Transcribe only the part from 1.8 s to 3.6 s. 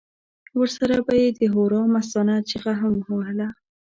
مستانه چیغه هم وهله.